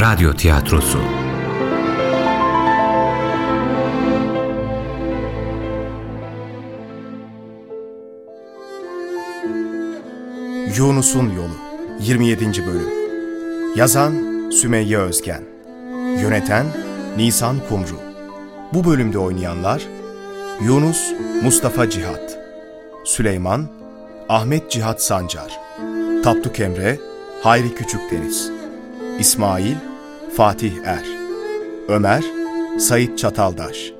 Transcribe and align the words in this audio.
Radyo 0.00 0.32
Tiyatrosu. 0.32 0.98
Yunus'un 10.76 11.30
Yolu 11.30 11.48
27. 12.00 12.66
Bölüm. 12.66 12.88
Yazan 13.76 14.14
Sümeyye 14.50 14.98
Özgen. 14.98 15.42
Yöneten 16.22 16.66
Nisan 17.16 17.56
Kumru. 17.68 18.00
Bu 18.72 18.84
bölümde 18.84 19.18
oynayanlar 19.18 19.82
Yunus 20.64 21.12
Mustafa 21.42 21.90
Cihat 21.90 22.38
Süleyman 23.04 23.68
Ahmet 24.28 24.70
Cihat 24.70 25.02
Sancar 25.02 25.60
Tapduk 26.24 26.60
Emre 26.60 26.98
Hayri 27.42 27.74
Küçükdeniz 27.74 28.50
İsmail 29.18 29.89
Fatih 30.36 30.72
Er 30.84 31.04
Ömer 31.88 32.24
Sait 32.78 33.18
Çataldaş 33.18 33.92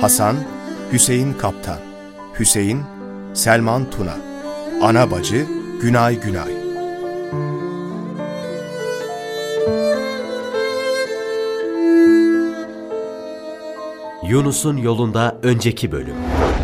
Hasan 0.00 0.36
Hüseyin 0.92 1.32
Kaptan 1.32 1.78
Hüseyin 2.38 2.82
Selman 3.34 3.90
Tuna 3.90 4.16
Ana 4.82 5.10
bacı 5.10 5.46
Günay 5.82 6.20
Günay 6.20 6.52
Yunus'un 14.28 14.76
yolunda 14.76 15.36
önceki 15.42 15.92
bölüm. 15.92 16.14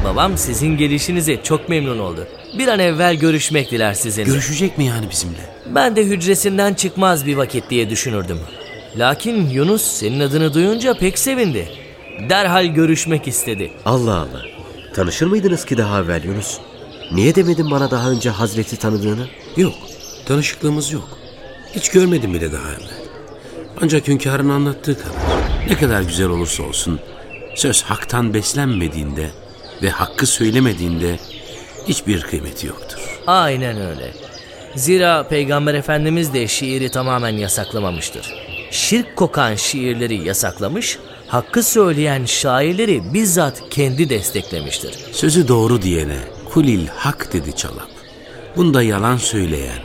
Babam 0.05 0.39
sizin 0.39 0.77
gelişinize 0.77 1.43
çok 1.43 1.69
memnun 1.69 1.99
oldu. 1.99 2.27
Bir 2.59 2.69
an 2.69 2.79
evvel 2.79 3.17
görüşmek 3.17 3.71
diler 3.71 3.95
sizinle. 3.95 4.27
Görüşecek 4.27 4.79
mi 4.79 4.85
yani 4.85 5.11
bizimle? 5.11 5.55
ben 5.75 5.97
de 5.97 6.05
hücresinden 6.05 6.75
çıkmaz 6.75 7.27
bir 7.27 7.37
vakit 7.37 7.71
diye 7.71 7.91
düşünürdüm. 7.91 8.39
Lakin 8.99 9.51
Yunus 9.51 9.83
senin 9.83 10.21
adını 10.21 10.55
duyunca 10.55 10.95
pek 10.95 11.19
sevindi. 11.19 11.69
Derhal 12.29 12.65
görüşmek 12.67 13.29
istedi. 13.29 13.73
Allah 13.85 14.15
Allah. 14.15 14.43
Tanışır 14.95 15.27
mıydınız 15.27 15.65
ki 15.65 15.79
daha 15.79 16.01
evvel 16.01 16.25
Yunus? 16.25 16.59
Niye 17.13 17.35
demedin 17.35 17.71
bana 17.71 17.91
daha 17.91 18.11
önce 18.11 18.31
Hazreti 18.31 18.77
tanıdığını? 18.77 19.27
Yok. 19.57 19.75
Tanışıklığımız 20.27 20.93
yok. 20.93 21.19
Hiç 21.75 21.89
görmedim 21.89 22.35
bile 22.35 22.53
daha 22.53 22.69
evvel. 22.69 22.91
Ancak 23.83 24.09
hünkârın 24.09 24.49
anlattığı 24.49 24.99
kadar. 24.99 25.17
Ne 25.69 25.77
kadar 25.79 26.03
güzel 26.03 26.29
olursa 26.29 26.63
olsun 26.63 27.01
söz 27.55 27.83
haktan 27.83 28.35
beslenmediğinde 28.35 29.31
ve 29.83 29.91
hakkı 29.91 30.27
söylemediğinde 30.27 31.19
hiçbir 31.89 32.21
kıymeti 32.21 32.67
yoktur. 32.67 32.99
Aynen 33.27 33.81
öyle. 33.81 34.13
Zira 34.77 35.29
Peygamber 35.29 35.75
Efendimiz 35.75 36.35
de 36.35 36.49
şiiri 36.49 36.91
tamamen 36.91 37.37
yasaklamamıştır. 37.37 38.44
Şirk 38.75 39.17
kokan 39.17 39.55
şiirleri 39.55 40.27
yasaklamış, 40.29 40.99
hakkı 41.27 41.63
söyleyen 41.63 42.25
şairleri 42.25 43.15
bizzat 43.15 43.63
kendi 43.71 44.11
desteklemiştir. 44.11 44.95
Sözü 45.13 45.49
doğru 45.49 45.83
diyene 45.83 46.19
kulil 46.53 46.87
hak 46.87 47.33
dedi 47.33 47.57
çalap. 47.57 47.89
Bunda 48.57 48.83
yalan 48.83 49.17
söyleyen 49.17 49.79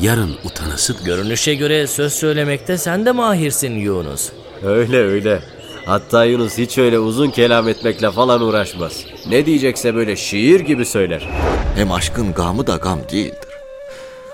yarın 0.00 0.36
utanası 0.44 0.96
Görünüşe 1.04 1.54
göre 1.54 1.86
söz 1.86 2.12
söylemekte 2.12 2.78
sen 2.78 3.06
de 3.06 3.12
mahirsin 3.12 3.72
Yunus. 3.72 4.28
Öyle 4.64 4.96
öyle. 4.96 5.42
Hatta 5.86 6.24
Yunus 6.24 6.58
hiç 6.58 6.78
öyle 6.78 6.98
uzun 6.98 7.30
kelam 7.30 7.68
etmekle 7.68 8.10
falan 8.10 8.42
uğraşmaz. 8.42 9.04
Ne 9.28 9.46
diyecekse 9.46 9.94
böyle 9.94 10.16
şiir 10.16 10.60
gibi 10.60 10.84
söyler. 10.84 11.28
Hem 11.76 11.92
aşkın 11.92 12.32
gamı 12.32 12.66
da 12.66 12.76
gam 12.76 12.98
değildir. 13.12 13.48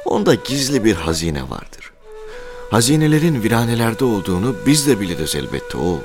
Onda 0.04 0.34
gizli 0.34 0.84
bir 0.84 0.94
hazine 0.94 1.42
vardır. 1.42 1.77
Hazinelerin 2.70 3.42
viranelerde 3.42 4.04
olduğunu 4.04 4.56
biz 4.66 4.86
de 4.86 5.00
biliriz 5.00 5.34
elbette 5.34 5.78
o. 5.78 6.00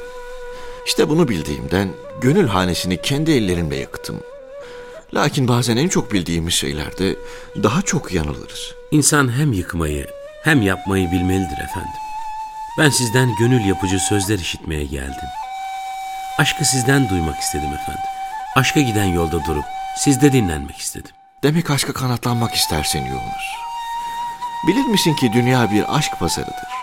İşte 0.85 1.09
bunu 1.09 1.27
bildiğimden 1.27 1.89
gönül 2.21 2.47
hanesini 2.47 3.01
kendi 3.01 3.31
ellerimle 3.31 3.75
yaktım. 3.75 4.19
Lakin 5.13 5.47
bazen 5.47 5.77
en 5.77 5.87
çok 5.87 6.13
bildiğimiz 6.13 6.53
şeylerde 6.53 7.15
daha 7.63 7.81
çok 7.81 8.13
yanılırız. 8.13 8.73
İnsan 8.91 9.37
hem 9.37 9.53
yıkmayı 9.53 10.07
hem 10.43 10.61
yapmayı 10.61 11.11
bilmelidir 11.11 11.63
efendim. 11.63 12.01
Ben 12.77 12.89
sizden 12.89 13.29
gönül 13.39 13.65
yapıcı 13.65 13.99
sözler 13.99 14.39
işitmeye 14.39 14.83
geldim. 14.83 15.29
Aşkı 16.37 16.65
sizden 16.65 17.09
duymak 17.09 17.39
istedim 17.39 17.73
efendim. 17.73 18.03
Aşka 18.55 18.79
giden 18.79 19.05
yolda 19.05 19.45
durup 19.45 19.65
sizde 19.97 20.33
dinlenmek 20.33 20.77
istedim. 20.77 21.11
Demek 21.43 21.69
aşka 21.69 21.93
kanatlanmak 21.93 22.53
istersin 22.53 23.05
Yunus. 23.05 23.62
Bilir 24.67 24.85
misin 24.85 25.13
ki 25.13 25.33
dünya 25.33 25.71
bir 25.71 25.97
aşk 25.97 26.19
pazarıdır. 26.19 26.73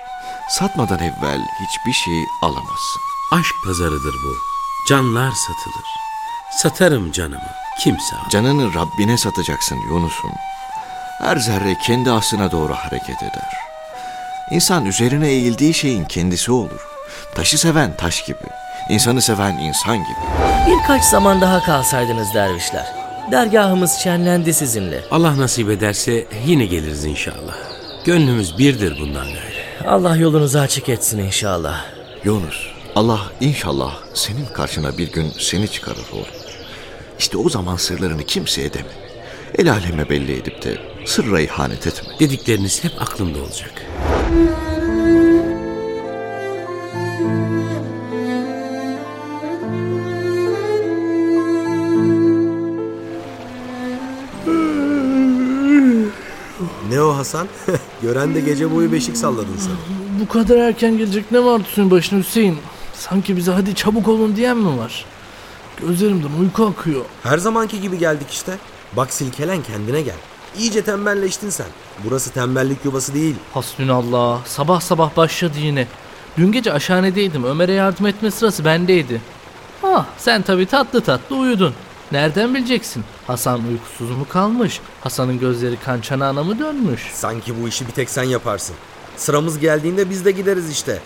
Satmadan 0.49 0.99
evvel 0.99 1.41
hiçbir 1.61 1.93
şey 1.93 2.25
alamazsın. 2.43 3.03
Aşk 3.33 3.55
pazarıdır 3.65 4.15
bu. 4.25 4.37
Canlar 4.89 5.31
satılır. 5.31 5.87
Satarım 6.59 7.13
canımı. 7.13 7.51
Kimse 7.81 8.17
al. 8.17 8.29
Canını 8.31 8.75
Rabbine 8.75 9.19
satacaksın 9.19 9.77
Yunus'um. 9.77 10.33
Her 11.19 11.37
zerre 11.37 11.75
kendi 11.87 12.11
aslına 12.11 12.53
doğru 12.53 12.75
hareket 12.75 13.23
eder. 13.23 13.53
İnsan 14.51 14.87
üzerine 14.87 15.29
eğildiği 15.29 15.75
şeyin 15.75 16.05
kendisi 16.05 16.53
olur. 16.53 16.87
Taşı 17.35 17.59
seven 17.59 17.97
taş 17.97 18.25
gibi, 18.25 18.49
insanı 18.89 19.23
seven 19.23 19.59
insan 19.59 19.97
gibi. 19.97 20.21
Birkaç 20.67 21.05
zaman 21.05 21.41
daha 21.41 21.63
kalsaydınız 21.63 22.35
dervişler. 22.35 22.87
Dergahımız 23.31 23.93
şenlendi 23.93 24.55
sizinle. 24.55 25.05
Allah 25.11 25.39
nasip 25.39 25.71
ederse 25.71 26.27
yine 26.47 26.67
geliriz 26.67 27.05
inşallah. 27.05 27.70
Gönlümüz 28.05 28.59
birdir 28.59 29.01
bundan 29.01 29.27
gayrı. 29.27 29.89
Allah 29.89 30.17
yolunuzu 30.17 30.59
açık 30.59 30.89
etsin 30.89 31.19
inşallah. 31.19 31.85
Yunus, 32.25 32.67
Allah 32.95 33.21
inşallah 33.41 33.99
senin 34.15 34.47
karşına 34.47 34.99
bir 34.99 35.13
gün 35.13 35.33
seni 35.39 35.69
çıkarır 35.69 36.07
oğlum. 36.13 36.25
İşte 37.19 37.39
o 37.39 37.49
zaman 37.49 37.77
sırlarını 37.77 38.25
kimseye 38.25 38.73
deme. 38.73 38.89
El 39.59 39.73
aleme 39.73 40.09
belli 40.09 40.33
edip 40.33 40.63
de 40.63 40.79
sırra 41.07 41.41
ihanet 41.41 41.87
etme. 41.87 42.09
Dedikleriniz 42.21 42.85
hep 42.85 43.03
aklımda 43.03 43.39
olacak. 43.39 43.87
Hasan? 57.21 57.49
Gören 58.03 58.35
de 58.35 58.41
gece 58.41 58.75
boyu 58.75 58.93
beşik 58.93 59.17
salladın 59.17 59.57
sen. 59.59 59.73
Bu 60.21 60.29
kadar 60.29 60.57
erken 60.57 60.99
gelecek 60.99 61.33
ne 61.33 61.45
var 61.45 61.61
suyun 61.75 61.91
başına 61.91 62.19
Hüseyin? 62.19 62.59
Sanki 62.95 63.37
bize 63.37 63.53
hadi 63.53 63.75
çabuk 63.75 64.09
olun 64.09 64.37
diyen 64.37 64.57
mi 64.57 64.79
var? 64.79 65.05
Gözlerimden 65.81 66.29
uyku 66.41 66.67
akıyor. 66.67 67.05
Her 67.23 67.39
zamanki 67.39 67.81
gibi 67.81 67.99
geldik 67.99 68.27
işte. 68.31 68.59
Bak 68.97 69.13
silkelen 69.13 69.63
kendine 69.63 70.03
gel. 70.03 70.15
İyice 70.59 70.83
tembelleştin 70.85 71.51
sen. 71.51 71.67
Burası 72.05 72.31
tembellik 72.31 72.85
yuvası 72.85 73.15
değil. 73.15 73.35
Hasbünallah. 73.55 74.45
Sabah 74.47 74.81
sabah 74.81 75.17
başladı 75.17 75.59
yine. 75.59 75.87
Dün 76.39 76.53
gece 76.53 76.73
aşhanedeydim. 76.73 77.45
Ömer'e 77.45 77.73
yardım 77.73 78.07
etme 78.07 78.31
sırası 78.31 78.65
bendeydi. 78.65 79.21
Ah 79.83 80.07
sen 80.19 80.43
tabii 80.43 80.67
tatlı 80.67 81.01
tatlı 81.01 81.37
uyudun. 81.37 81.75
Nereden 82.13 82.55
bileceksin? 82.55 83.05
Hasan 83.27 83.61
uykusuz 83.69 84.11
mu 84.11 84.27
kalmış? 84.29 84.81
Hasan'ın 85.01 85.39
gözleri 85.39 85.77
kan 85.77 86.01
çanağına 86.01 86.43
mı 86.45 86.59
dönmüş? 86.59 87.11
Sanki 87.15 87.63
bu 87.63 87.69
işi 87.69 87.87
bir 87.87 87.93
tek 87.93 88.11
sen 88.11 88.23
yaparsın. 88.23 88.77
Sıramız 89.17 89.59
geldiğinde 89.59 90.11
biz 90.11 90.25
de 90.25 90.31
gideriz 90.31 90.71
işte. 90.71 90.99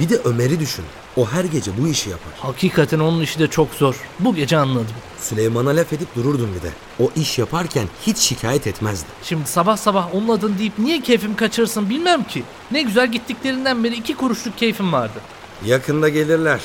Bir 0.00 0.08
de 0.08 0.16
Ömer'i 0.24 0.60
düşün. 0.60 0.84
O 1.16 1.26
her 1.30 1.44
gece 1.44 1.70
bu 1.82 1.88
işi 1.88 2.10
yapar. 2.10 2.32
Hakikaten 2.38 2.98
onun 2.98 3.20
işi 3.20 3.38
de 3.38 3.46
çok 3.48 3.74
zor. 3.74 3.96
Bu 4.20 4.34
gece 4.34 4.56
anladım. 4.58 4.94
Süleyman'a 5.20 5.70
laf 5.76 5.92
edip 5.92 6.14
dururdun 6.16 6.50
bir 6.56 6.62
de. 6.62 6.72
O 7.00 7.10
iş 7.16 7.38
yaparken 7.38 7.86
hiç 8.06 8.18
şikayet 8.18 8.66
etmezdi. 8.66 9.06
Şimdi 9.22 9.48
sabah 9.48 9.76
sabah 9.76 10.14
onun 10.14 10.28
adını 10.28 10.58
deyip 10.58 10.78
niye 10.78 11.00
keyfim 11.00 11.36
kaçırsın 11.36 11.90
bilmem 11.90 12.24
ki. 12.24 12.42
Ne 12.70 12.82
güzel 12.82 13.12
gittiklerinden 13.12 13.84
beri 13.84 13.94
iki 13.94 14.16
kuruşluk 14.16 14.58
keyfim 14.58 14.92
vardı. 14.92 15.20
Yakında 15.66 16.08
gelirler. 16.08 16.60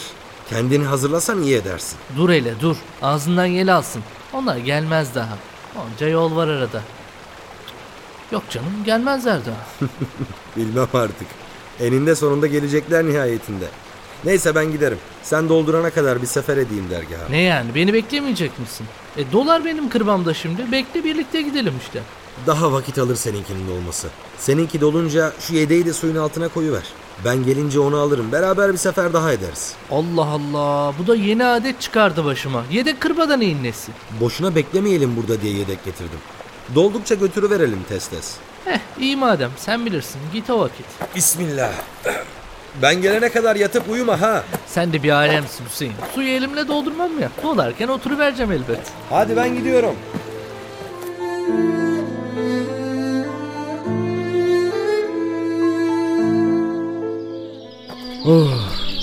Kendini 0.53 0.85
hazırlasan 0.85 1.41
iyi 1.41 1.55
edersin. 1.55 1.97
Dur 2.17 2.29
hele 2.29 2.59
dur. 2.59 2.75
Ağzından 3.01 3.45
yel 3.45 3.75
alsın. 3.75 4.03
Onlar 4.33 4.57
gelmez 4.57 5.15
daha. 5.15 5.37
Onca 5.75 6.07
yol 6.07 6.35
var 6.35 6.47
arada. 6.47 6.81
Yok 8.31 8.43
canım 8.49 8.73
gelmezler 8.85 9.39
daha. 9.45 9.89
Bilmem 10.57 10.87
artık. 10.93 11.27
Eninde 11.79 12.15
sonunda 12.15 12.47
gelecekler 12.47 13.05
nihayetinde. 13.05 13.65
Neyse 14.25 14.55
ben 14.55 14.71
giderim. 14.71 14.97
Sen 15.23 15.49
doldurana 15.49 15.89
kadar 15.89 16.21
bir 16.21 16.27
sefer 16.27 16.57
edeyim 16.57 16.89
dergaha. 16.89 17.29
Ne 17.29 17.41
yani 17.41 17.75
beni 17.75 17.93
beklemeyecek 17.93 18.59
misin? 18.59 18.87
E 19.17 19.31
dolar 19.31 19.65
benim 19.65 19.89
kırbamda 19.89 20.33
şimdi. 20.33 20.71
Bekle 20.71 21.03
birlikte 21.03 21.41
gidelim 21.41 21.73
işte. 21.81 22.01
Daha 22.47 22.71
vakit 22.71 22.97
alır 22.97 23.15
seninkinin 23.15 23.71
olması. 23.77 24.07
Seninki 24.37 24.81
dolunca 24.81 25.33
şu 25.39 25.53
yedeği 25.55 25.85
de 25.85 25.93
suyun 25.93 26.15
altına 26.15 26.47
koyuver. 26.47 26.83
Ben 27.25 27.43
gelince 27.43 27.79
onu 27.79 27.97
alırım. 27.97 28.31
Beraber 28.31 28.73
bir 28.73 28.77
sefer 28.77 29.13
daha 29.13 29.31
ederiz. 29.31 29.73
Allah 29.91 30.25
Allah 30.25 30.93
bu 30.99 31.07
da 31.07 31.15
yeni 31.15 31.45
adet 31.45 31.81
çıkardı 31.81 32.25
başıma. 32.25 32.63
Yedek 32.71 33.01
kırbadan 33.01 33.39
neyin 33.39 33.63
nesi? 33.63 33.91
Boşuna 34.19 34.55
beklemeyelim 34.55 35.15
burada 35.15 35.41
diye 35.41 35.53
yedek 35.53 35.85
getirdim. 35.85 36.19
Doldukça 36.75 37.15
götürüverelim 37.15 37.79
tez 37.89 38.07
tez. 38.07 38.35
Heh 38.65 38.79
iyi 38.99 39.17
madem 39.17 39.51
sen 39.57 39.85
bilirsin 39.85 40.19
git 40.33 40.49
o 40.49 40.59
vakit. 40.59 40.85
Bismillah. 41.15 41.71
Ben 42.81 43.01
gelene 43.01 43.29
kadar 43.29 43.55
yatıp 43.55 43.89
uyuma 43.89 44.21
ha. 44.21 44.43
Sen 44.67 44.93
de 44.93 45.03
bir 45.03 45.09
alemsin 45.11 45.65
Hüseyin. 45.65 45.93
Suyu 46.15 46.29
elimle 46.29 46.67
doldurmam 46.67 47.19
ya. 47.19 47.29
Dolarken 47.43 47.87
oturuvereceğim 47.87 48.51
elbet. 48.51 48.79
Hadi 49.09 49.35
ben 49.37 49.55
gidiyorum. 49.55 49.95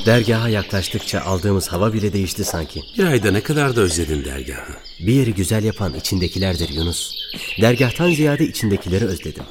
Dergaha 0.07 0.49
yaklaştıkça 0.49 1.21
aldığımız 1.21 1.69
hava 1.69 1.93
bile 1.93 2.13
değişti 2.13 2.45
sanki. 2.45 2.83
Bir 2.99 3.05
ayda 3.05 3.31
ne 3.31 3.41
kadar 3.43 3.77
da 3.77 3.81
özledin 3.81 4.25
dergahı. 4.25 4.73
Bir 5.01 5.13
yeri 5.13 5.35
güzel 5.35 5.65
yapan 5.65 5.95
içindekilerdir 5.95 6.69
Yunus. 6.69 7.15
Dergahtan 7.61 8.11
ziyade 8.13 8.45
içindekileri 8.45 9.05
özledim. 9.05 9.45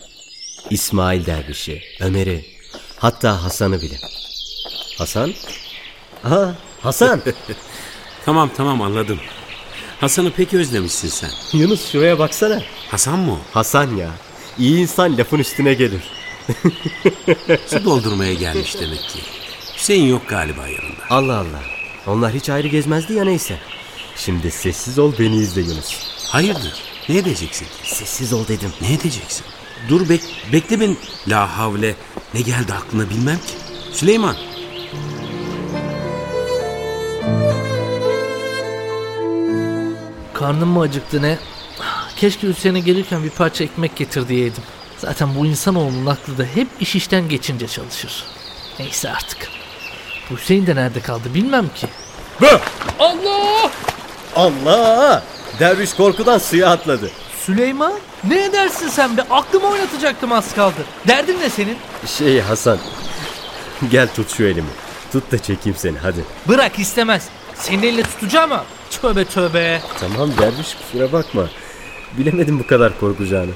İsmail 0.70 1.26
Derviş'i, 1.26 1.82
Ömer'i, 2.00 2.46
hatta 2.98 3.44
Hasan'ı 3.44 3.82
bile. 3.82 3.98
Hasan? 4.98 5.34
Aa, 6.24 6.48
Hasan! 6.82 7.22
Tamam 8.26 8.50
tamam 8.58 8.82
anladım. 8.82 9.20
Hasan'ı 10.00 10.32
pek 10.32 10.54
özlemişsin 10.54 11.08
sen. 11.08 11.30
Yunus 11.60 11.92
şuraya 11.92 12.20
baksana. 12.20 12.62
Hasan 12.92 13.20
mı 13.20 13.32
o? 13.32 13.40
Hasan 13.54 13.96
ya. 13.96 14.12
İyi 14.60 14.78
insan 14.80 15.18
lafın 15.18 15.40
üstüne 15.40 15.74
gelir. 15.74 16.02
Su 17.68 17.86
doldurmaya 17.86 18.34
gelmiş 18.34 18.76
demek 18.82 19.00
ki. 19.00 19.20
Hüseyin 19.80 20.08
yok 20.10 20.22
galiba 20.28 20.68
yanında. 20.68 21.04
Allah 21.10 21.38
Allah. 21.38 21.62
Onlar 22.08 22.34
hiç 22.34 22.50
ayrı 22.50 22.68
gezmezdi 22.68 23.14
ya 23.14 23.24
neyse. 23.24 23.58
Şimdi 24.16 24.52
sessiz 24.52 25.00
ol 25.00 25.14
beni 25.20 25.36
izle 25.36 25.62
Yunus. 25.62 25.96
Hayırdır? 26.28 26.74
Ne 27.10 27.18
edeceksin? 27.18 27.68
Sessiz 27.84 28.34
ol 28.34 28.48
dedim. 28.48 28.72
Ne 28.82 28.94
edeceksin? 28.94 29.46
Dur 29.90 30.10
bek 30.10 30.22
bekle 30.54 30.80
ben. 30.80 30.98
La 31.28 31.58
havle. 31.58 31.96
Ne 32.34 32.42
geldi 32.42 32.74
aklına 32.74 33.10
bilmem 33.10 33.38
ki. 33.38 33.54
Süleyman. 33.94 34.36
Karnım 40.34 40.70
mı 40.70 40.82
acıktı 40.82 41.22
ne? 41.22 41.40
Keşke 42.16 42.48
Hüseyin'e 42.48 42.80
gelirken 42.80 43.24
bir 43.24 43.30
parça 43.30 43.64
ekmek 43.64 43.96
getir 43.96 44.28
diyeydim. 44.28 44.64
Zaten 44.98 45.36
bu 45.36 45.46
insanoğlunun 45.46 46.06
aklı 46.06 46.38
da 46.38 46.44
hep 46.44 46.68
iş 46.80 46.96
işten 46.96 47.30
geçince 47.30 47.68
çalışır. 47.68 48.24
Neyse 48.80 49.10
artık. 49.10 49.59
Bu 50.32 50.36
Hüseyin 50.38 50.68
de 50.68 50.76
nerede 50.76 51.00
kaldı 51.02 51.34
bilmem 51.34 51.70
ki. 51.76 51.88
Allah! 53.00 53.72
Allah! 54.36 55.24
Derviş 55.60 55.94
korkudan 55.94 56.38
suya 56.38 56.70
atladı. 56.70 57.12
Süleyman 57.46 57.94
ne 58.24 58.44
edersin 58.46 58.88
sen 58.88 59.18
be? 59.18 59.22
Aklımı 59.30 59.68
oynatacaktım 59.68 60.32
az 60.32 60.56
kaldı. 60.56 60.86
Derdin 61.08 61.40
ne 61.40 61.50
senin? 61.50 61.78
Şey 62.18 62.40
Hasan. 62.42 62.78
Gel 63.92 64.08
tut 64.16 64.30
şu 64.38 64.44
elimi. 64.44 64.68
Tut 65.12 65.32
da 65.32 65.38
çekeyim 65.38 65.78
seni 65.78 65.98
hadi. 65.98 66.26
Bırak 66.48 66.80
istemez. 66.80 67.30
Senin 67.56 67.84
elini 67.84 68.04
tutacağım 68.04 68.52
ama. 68.52 68.66
Tövbe 69.02 69.26
tövbe. 69.26 69.82
Tamam 70.00 70.30
derviş 70.38 70.76
kusura 70.76 71.12
bakma. 71.12 71.50
Bilemedim 72.18 72.60
bu 72.60 72.68
kadar 72.68 73.00
korkacağını. 73.00 73.52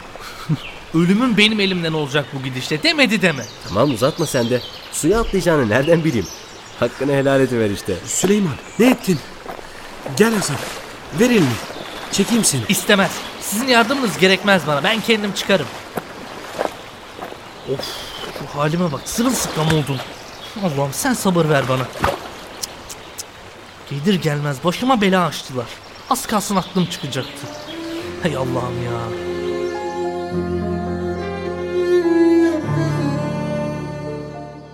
Ölümün 0.93 1.37
benim 1.37 1.59
elimden 1.59 1.93
olacak 1.93 2.25
bu 2.33 2.43
gidişle 2.43 2.83
demedi 2.83 3.21
deme. 3.21 3.43
Tamam 3.67 3.91
uzatma 3.91 4.25
sen 4.25 4.49
de. 4.49 4.61
Suya 4.91 5.19
atlayacağını 5.19 5.69
nereden 5.69 6.03
bileyim? 6.03 6.27
Hakkını 6.79 7.11
helal 7.11 7.41
ediver 7.41 7.69
işte. 7.69 7.95
Süleyman 8.05 8.53
ne 8.79 8.89
ettin? 8.89 9.19
Gel 10.17 10.35
Hasan. 10.35 10.55
Ver 11.19 11.29
elini. 11.29 11.45
Çekeyim 12.11 12.43
seni. 12.43 12.61
İstemez. 12.69 13.11
Sizin 13.41 13.67
yardımınız 13.67 14.17
gerekmez 14.17 14.67
bana. 14.67 14.83
Ben 14.83 15.01
kendim 15.01 15.33
çıkarım. 15.33 15.67
Of 17.73 17.79
şu 18.39 18.59
halime 18.59 18.91
bak. 18.91 19.01
Sırılsıklam 19.05 19.67
oldum. 19.67 19.97
Allah'ım 20.63 20.93
sen 20.93 21.13
sabır 21.13 21.49
ver 21.49 21.69
bana. 21.69 21.83
Cık, 21.83 22.01
cık, 22.01 22.09
cık. 23.19 24.05
Gelir 24.05 24.21
gelmez 24.21 24.63
başıma 24.63 25.01
bela 25.01 25.25
açtılar. 25.25 25.65
Az 26.09 26.27
kalsın 26.27 26.55
aklım 26.55 26.85
çıkacaktı. 26.85 27.47
Hay 28.23 28.35
Allah'ım 28.35 28.83
ya. 28.83 28.99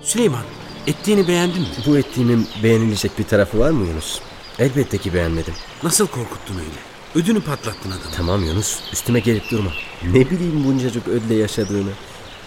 Süleyman 0.01 0.43
ettiğini 0.89 1.27
beğendin 1.27 1.61
mi? 1.61 1.67
Bu 1.85 1.97
ettiğimin 1.97 2.47
beğenilecek 2.63 3.19
bir 3.19 3.23
tarafı 3.23 3.59
var 3.59 3.69
mı 3.71 3.87
Yunus? 3.87 4.19
Elbette 4.59 4.97
ki 4.97 5.13
beğenmedim. 5.13 5.53
Nasıl 5.83 6.07
korkuttun 6.07 6.55
öyle? 6.55 6.79
Ödünü 7.15 7.41
patlattın 7.41 7.89
adamı. 7.91 8.15
Tamam 8.17 8.43
Yunus 8.43 8.79
üstüme 8.93 9.19
gelip 9.19 9.51
durma. 9.51 9.71
Ne 10.13 10.29
bileyim 10.29 10.63
buncacık 10.63 11.07
ödle 11.07 11.35
yaşadığını. 11.35 11.89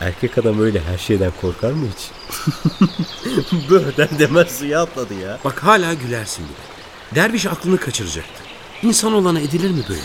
Erkek 0.00 0.39
adam 0.39 0.61
öyle 0.61 0.81
her 0.81 0.99
şeyden 0.99 1.33
korkar 1.41 1.73
mı 1.73 1.87
hiç? 1.94 2.11
Böğden 3.71 4.09
demez 4.19 4.59
suya 4.59 4.83
atladı 4.83 5.15
ya. 5.15 5.38
Bak 5.45 5.62
hala 5.65 5.95
gülersin 5.95 6.45
bile. 6.45 7.23
Derviş 7.23 7.47
aklını 7.47 7.79
kaçıracaktı. 7.79 8.43
İnsan 8.83 9.12
olana 9.12 9.41
edilir 9.41 9.71
mi 9.71 9.83
böyle? 9.88 10.00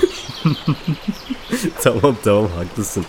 tamam 1.83 2.15
tamam 2.23 2.49
haklısın. 2.55 3.05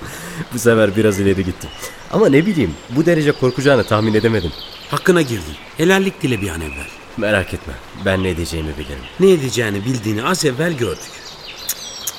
Bu 0.54 0.58
sefer 0.58 0.96
biraz 0.96 1.20
ileri 1.20 1.44
gittim. 1.44 1.70
Ama 2.10 2.28
ne 2.28 2.46
bileyim 2.46 2.74
bu 2.90 3.06
derece 3.06 3.32
korkacağını 3.32 3.84
tahmin 3.84 4.14
edemedim. 4.14 4.52
Hakkına 4.90 5.22
girdin. 5.22 5.54
Helallik 5.76 6.22
dile 6.22 6.40
bir 6.42 6.48
an 6.48 6.60
evvel. 6.60 6.86
Merak 7.16 7.54
etme 7.54 7.74
ben 8.04 8.22
ne 8.22 8.28
edeceğimi 8.28 8.78
bilirim. 8.78 9.04
Ne 9.20 9.30
edeceğini 9.30 9.84
bildiğini 9.84 10.24
az 10.24 10.44
evvel 10.44 10.72
gördük. 10.72 11.02
Cık, 11.02 11.68
cık, 11.68 12.06
cık. 12.06 12.16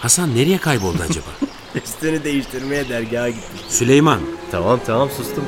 Hasan 0.00 0.34
nereye 0.36 0.58
kayboldu 0.58 0.98
acaba? 1.10 1.26
Üstünü 1.84 2.24
değiştirmeye 2.24 2.88
dergaha 2.88 3.28
gitmiş. 3.28 3.60
Süleyman. 3.68 4.20
Tamam 4.50 4.80
tamam 4.86 5.10
sustum. 5.10 5.44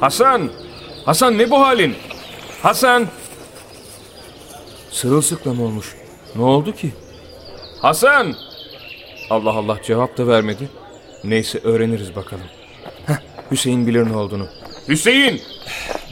Hasan! 0.00 0.50
Hasan 1.04 1.38
ne 1.38 1.50
bu 1.50 1.60
halin? 1.60 1.94
Hasan! 2.62 3.06
Sırılsıklam 4.90 5.60
olmuş. 5.62 5.94
Ne 6.36 6.42
oldu 6.42 6.72
ki? 6.72 6.92
Hasan! 7.80 8.34
Allah 9.32 9.50
Allah 9.50 9.78
cevap 9.82 10.18
da 10.18 10.26
vermedi. 10.26 10.68
Neyse 11.24 11.58
öğreniriz 11.64 12.16
bakalım. 12.16 12.44
Heh, 13.06 13.14
Hüseyin 13.50 13.86
bilir 13.86 14.06
ne 14.10 14.16
olduğunu. 14.16 14.46
Hüseyin! 14.88 15.40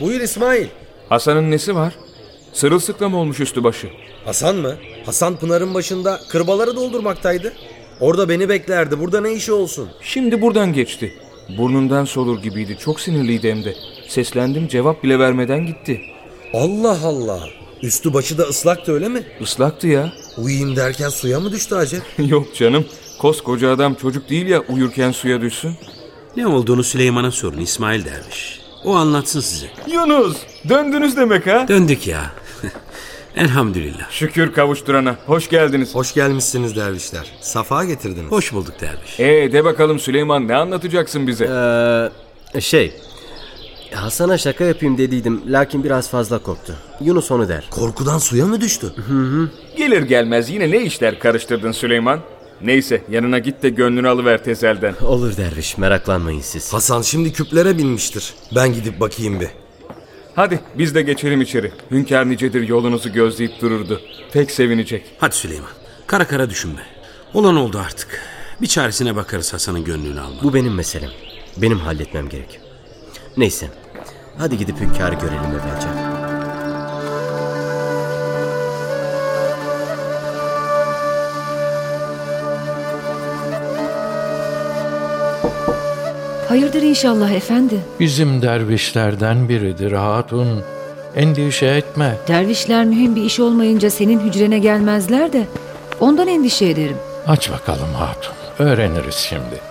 Buyur 0.00 0.20
İsmail. 0.20 0.66
Hasan'ın 1.08 1.50
nesi 1.50 1.74
var? 1.74 1.94
Sırılsıklam 2.52 3.14
olmuş 3.14 3.40
üstü 3.40 3.64
başı. 3.64 3.88
Hasan 4.24 4.56
mı? 4.56 4.74
Hasan 5.06 5.36
Pınar'ın 5.36 5.74
başında 5.74 6.20
kırbaları 6.28 6.76
doldurmaktaydı. 6.76 7.52
Orada 8.00 8.28
beni 8.28 8.48
beklerdi. 8.48 9.00
Burada 9.00 9.20
ne 9.20 9.32
işi 9.32 9.52
olsun? 9.52 9.88
Şimdi 10.02 10.42
buradan 10.42 10.72
geçti. 10.72 11.14
Burnundan 11.58 12.04
solur 12.04 12.42
gibiydi. 12.42 12.76
Çok 12.80 13.00
sinirliydi 13.00 13.50
hem 13.50 13.64
de. 13.64 13.74
Seslendim 14.08 14.68
cevap 14.68 15.02
bile 15.02 15.18
vermeden 15.18 15.66
gitti. 15.66 16.00
Allah 16.54 16.98
Allah. 17.04 17.40
Üstü 17.82 18.14
başı 18.14 18.38
da 18.38 18.42
ıslaktı 18.42 18.92
öyle 18.92 19.08
mi? 19.08 19.22
Islaktı 19.40 19.86
ya. 19.86 20.12
Uyuyayım 20.38 20.76
derken 20.76 21.08
suya 21.08 21.40
mı 21.40 21.52
düştü 21.52 21.74
acaba? 21.74 22.02
Yok 22.18 22.54
canım. 22.54 22.84
Koskoca 23.18 23.70
adam 23.72 23.94
çocuk 23.94 24.30
değil 24.30 24.46
ya 24.46 24.60
uyurken 24.60 25.12
suya 25.12 25.40
düşsün. 25.40 25.72
Ne 26.36 26.46
olduğunu 26.46 26.82
Süleyman'a 26.84 27.30
sorun 27.30 27.58
İsmail 27.58 28.04
Derviş. 28.04 28.60
O 28.84 28.94
anlatsın 28.94 29.40
size. 29.40 29.66
Yunus 29.92 30.36
döndünüz 30.68 31.16
demek 31.16 31.46
ha? 31.46 31.68
Döndük 31.68 32.06
ya. 32.06 32.30
Elhamdülillah. 33.36 34.10
Şükür 34.10 34.52
kavuşturana. 34.52 35.16
Hoş 35.26 35.48
geldiniz. 35.48 35.94
Hoş 35.94 36.14
gelmişsiniz 36.14 36.76
dervişler. 36.76 37.26
Safa 37.40 37.84
getirdiniz. 37.84 38.30
Hoş 38.30 38.52
bulduk 38.52 38.80
Derviş. 38.80 39.20
Ee 39.20 39.52
de 39.52 39.64
bakalım 39.64 39.98
Süleyman 39.98 40.48
ne 40.48 40.56
anlatacaksın 40.56 41.26
bize? 41.26 41.44
Ee, 42.54 42.60
şey 42.60 42.92
Hasan'a 43.94 44.38
şaka 44.38 44.64
yapayım 44.64 44.98
dediydim 44.98 45.42
lakin 45.46 45.84
biraz 45.84 46.10
fazla 46.10 46.38
korktu. 46.38 46.74
Yunus 47.00 47.30
onu 47.30 47.48
der. 47.48 47.68
Korkudan 47.70 48.18
suya 48.18 48.46
mı 48.46 48.60
düştü? 48.60 48.92
Gelir 49.76 50.02
gelmez 50.02 50.50
yine 50.50 50.70
ne 50.70 50.82
işler 50.82 51.18
karıştırdın 51.18 51.72
Süleyman? 51.72 52.20
Neyse 52.62 53.02
yanına 53.10 53.38
git 53.38 53.62
de 53.62 53.68
gönlünü 53.68 54.08
alıver 54.08 54.44
tezelden. 54.44 54.94
Olur 55.02 55.36
derviş 55.36 55.78
meraklanmayın 55.78 56.40
siz. 56.40 56.72
Hasan 56.72 57.02
şimdi 57.02 57.32
küplere 57.32 57.78
binmiştir. 57.78 58.34
Ben 58.54 58.72
gidip 58.72 59.00
bakayım 59.00 59.40
bir. 59.40 59.48
Hadi 60.34 60.60
biz 60.78 60.94
de 60.94 61.02
geçelim 61.02 61.40
içeri. 61.40 61.72
Hünkâr 61.90 62.28
nicedir 62.28 62.68
yolunuzu 62.68 63.12
gözleyip 63.12 63.60
dururdu. 63.60 64.00
Pek 64.32 64.50
sevinecek. 64.50 65.04
Hadi 65.18 65.36
Süleyman. 65.36 65.70
Kara 66.06 66.26
kara 66.26 66.50
düşünme. 66.50 66.82
Olan 67.34 67.56
oldu 67.56 67.78
artık. 67.78 68.20
Bir 68.62 68.66
çaresine 68.66 69.16
bakarız 69.16 69.52
Hasan'ın 69.52 69.84
gönlünü 69.84 70.20
alma. 70.20 70.42
Bu 70.42 70.54
benim 70.54 70.74
meselem. 70.74 71.10
Benim 71.56 71.78
halletmem 71.78 72.28
gerek. 72.28 72.60
Neyse. 73.40 73.66
Hadi 74.38 74.58
gidip 74.58 74.80
hünkârı 74.80 75.14
görelim 75.14 75.40
evvelce. 75.40 75.88
Hayırdır 86.48 86.82
inşallah 86.82 87.30
efendi. 87.30 87.74
Bizim 88.00 88.42
dervişlerden 88.42 89.48
biridir 89.48 89.92
hatun. 89.92 90.62
Endişe 91.16 91.66
etme. 91.66 92.16
Dervişler 92.28 92.84
mühim 92.84 93.16
bir 93.16 93.22
iş 93.22 93.40
olmayınca 93.40 93.90
senin 93.90 94.20
hücrene 94.20 94.58
gelmezler 94.58 95.32
de 95.32 95.46
ondan 96.00 96.28
endişe 96.28 96.66
ederim. 96.66 96.96
Aç 97.26 97.50
bakalım 97.50 97.94
hatun. 97.94 98.34
öğreniriz 98.58 99.14
şimdi. 99.14 99.69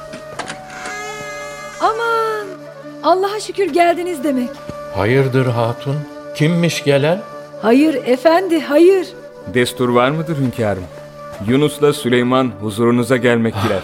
Allah'a 3.09 3.39
şükür 3.39 3.73
geldiniz 3.73 4.23
demek. 4.23 4.49
Hayırdır 4.95 5.45
hatun? 5.45 5.95
Kimmiş 6.35 6.83
gelen? 6.83 7.21
Hayır 7.61 7.93
efendi 8.05 8.59
hayır. 8.59 9.07
Destur 9.53 9.89
var 9.89 10.11
mıdır 10.11 10.37
hünkârım? 10.37 10.83
Yunus'la 11.47 11.93
Süleyman 11.93 12.51
huzurunuza 12.61 13.17
gelmektiler. 13.17 13.81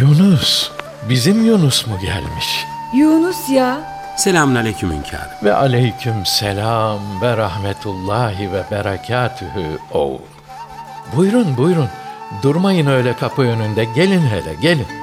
Yunus. 0.00 0.70
Bizim 1.08 1.46
Yunus 1.46 1.86
mu 1.86 1.94
gelmiş? 2.02 2.64
Yunus 2.96 3.48
ya. 3.50 3.80
Selamun 4.16 4.54
aleyküm 4.54 4.90
hünkârım. 4.92 5.44
Ve 5.44 5.54
aleyküm 5.54 6.26
selam 6.26 7.00
ve 7.22 7.36
rahmetullahi 7.36 8.52
ve 8.52 8.62
berekatühü 8.70 9.78
oğul. 9.92 10.18
Buyurun 11.16 11.56
buyurun. 11.56 11.88
Durmayın 12.42 12.86
öyle 12.86 13.12
kapı 13.16 13.42
önünde. 13.42 13.84
Gelin 13.84 14.20
hele 14.20 14.54
gelin. 14.62 15.01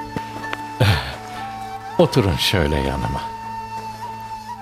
Oturun 2.00 2.36
şöyle 2.36 2.76
yanıma. 2.76 3.22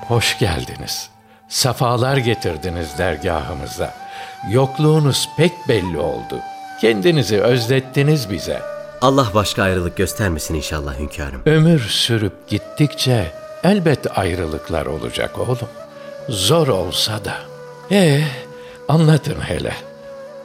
Hoş 0.07 0.39
geldiniz. 0.39 1.09
Safalar 1.49 2.17
getirdiniz 2.17 2.97
dergahımıza. 2.97 3.93
Yokluğunuz 4.51 5.29
pek 5.37 5.51
belli 5.67 5.97
oldu. 5.97 6.39
Kendinizi 6.81 7.41
özlettiniz 7.41 8.29
bize. 8.29 8.61
Allah 9.01 9.27
başka 9.33 9.63
ayrılık 9.63 9.97
göstermesin 9.97 10.55
inşallah 10.55 10.99
hünkârım. 10.99 11.41
Ömür 11.45 11.79
sürüp 11.79 12.47
gittikçe 12.47 13.31
elbet 13.63 14.17
ayrılıklar 14.17 14.85
olacak 14.85 15.39
oğlum. 15.39 15.69
Zor 16.29 16.67
olsa 16.67 17.25
da. 17.25 17.35
Ee, 17.91 18.23
anlatın 18.87 19.41
hele. 19.41 19.73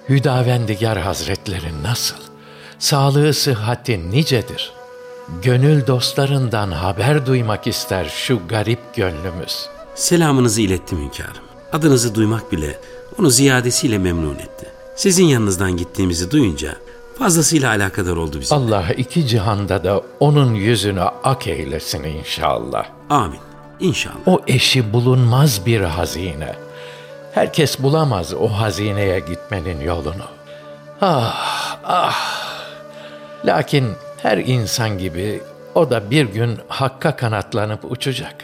Hüdavendigar 0.08 0.98
Hazretleri 0.98 1.82
nasıl? 1.82 2.16
Sağlığı 2.78 3.34
sıhhati 3.34 4.10
nicedir? 4.10 4.72
Gönül 5.42 5.86
dostlarından 5.86 6.70
haber 6.70 7.26
duymak 7.26 7.66
ister 7.66 8.04
şu 8.04 8.40
garip 8.48 8.94
gönlümüz. 8.94 9.66
Selamınızı 9.94 10.60
ilettim 10.60 10.98
hünkârım. 10.98 11.42
Adınızı 11.72 12.14
duymak 12.14 12.52
bile 12.52 12.78
onu 13.20 13.30
ziyadesiyle 13.30 13.98
memnun 13.98 14.34
etti. 14.34 14.66
Sizin 14.96 15.24
yanınızdan 15.24 15.76
gittiğimizi 15.76 16.30
duyunca 16.30 16.74
fazlasıyla 17.18 17.70
alakadar 17.70 18.16
oldu 18.16 18.40
bizim. 18.40 18.56
Allah 18.56 18.84
iki 18.96 19.26
cihanda 19.26 19.84
da 19.84 20.02
onun 20.20 20.54
yüzünü 20.54 21.02
ak 21.02 21.46
eylesin 21.46 22.04
inşallah. 22.04 22.86
Amin. 23.10 23.40
İnşallah. 23.80 24.16
O 24.26 24.40
eşi 24.46 24.92
bulunmaz 24.92 25.66
bir 25.66 25.80
hazine. 25.80 26.54
Herkes 27.34 27.78
bulamaz 27.78 28.34
o 28.34 28.48
hazineye 28.48 29.18
gitmenin 29.18 29.80
yolunu. 29.80 30.24
Ah, 31.00 31.78
ah. 31.84 32.42
Lakin 33.44 33.88
her 34.22 34.38
insan 34.38 34.98
gibi 34.98 35.40
o 35.74 35.90
da 35.90 36.10
bir 36.10 36.24
gün 36.24 36.58
hakka 36.68 37.16
kanatlanıp 37.16 37.92
uçacak. 37.92 38.34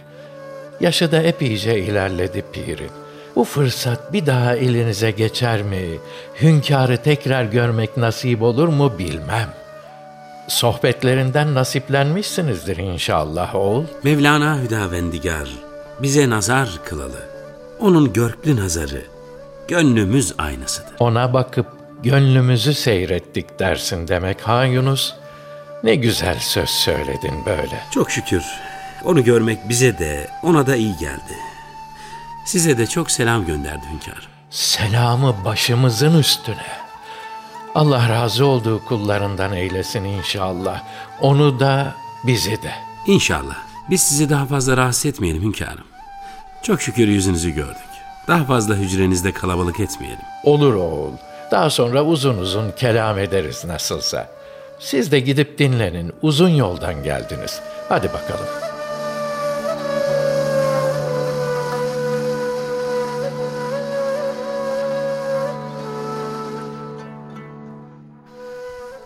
Yaşı 0.80 1.12
da 1.12 1.22
epeyce 1.22 1.78
ilerledi 1.78 2.44
pirin. 2.52 2.90
Bu 3.36 3.44
fırsat 3.44 4.12
bir 4.12 4.26
daha 4.26 4.56
elinize 4.56 5.10
geçer 5.10 5.62
mi? 5.62 5.98
Hünkârı 6.42 6.96
tekrar 6.96 7.44
görmek 7.44 7.96
nasip 7.96 8.42
olur 8.42 8.68
mu 8.68 8.92
bilmem. 8.98 9.48
Sohbetlerinden 10.48 11.54
nasiplenmişsinizdir 11.54 12.76
inşallah 12.76 13.54
oğul. 13.54 13.84
Mevlana 14.02 14.62
Hüdavendigar 14.62 15.48
bize 16.02 16.30
nazar 16.30 16.68
kılalı. 16.84 17.28
Onun 17.80 18.12
görklü 18.12 18.56
nazarı 18.56 19.02
gönlümüz 19.68 20.34
aynasıdır. 20.38 20.92
Ona 20.98 21.32
bakıp 21.32 21.66
gönlümüzü 22.02 22.74
seyrettik 22.74 23.58
dersin 23.58 24.08
demek 24.08 24.40
ha 24.40 24.64
Yunus. 24.64 25.14
Ne 25.84 25.94
güzel 25.94 26.38
söz 26.38 26.70
söyledin 26.70 27.44
böyle. 27.46 27.80
Çok 27.90 28.10
şükür 28.10 28.44
onu 29.04 29.24
görmek 29.24 29.68
bize 29.68 29.98
de 29.98 30.30
ona 30.42 30.66
da 30.66 30.76
iyi 30.76 30.96
geldi. 30.96 31.38
Size 32.44 32.78
de 32.78 32.86
çok 32.86 33.10
selam 33.10 33.46
gönderdi 33.46 33.86
hünkâr. 33.92 34.28
Selamı 34.50 35.36
başımızın 35.44 36.18
üstüne. 36.18 36.66
Allah 37.74 38.08
razı 38.08 38.46
olduğu 38.46 38.84
kullarından 38.84 39.52
eylesin 39.52 40.04
inşallah. 40.04 40.82
Onu 41.20 41.60
da 41.60 41.94
bizi 42.24 42.62
de. 42.62 42.72
İnşallah. 43.06 43.56
Biz 43.90 44.02
sizi 44.02 44.30
daha 44.30 44.46
fazla 44.46 44.76
rahatsız 44.76 45.06
etmeyelim 45.06 45.42
hünkârım. 45.42 45.84
Çok 46.62 46.82
şükür 46.82 47.08
yüzünüzü 47.08 47.50
gördük. 47.50 47.88
Daha 48.28 48.44
fazla 48.44 48.74
hücrenizde 48.74 49.32
kalabalık 49.32 49.80
etmeyelim. 49.80 50.24
Olur 50.44 50.74
oğul. 50.74 51.12
Daha 51.50 51.70
sonra 51.70 52.04
uzun 52.04 52.38
uzun 52.38 52.70
kelam 52.70 53.18
ederiz 53.18 53.64
nasılsa. 53.64 54.37
Siz 54.78 55.12
de 55.12 55.20
gidip 55.20 55.58
dinlenin. 55.58 56.12
Uzun 56.22 56.48
yoldan 56.48 57.02
geldiniz. 57.02 57.60
Hadi 57.88 58.08
bakalım. 58.08 58.46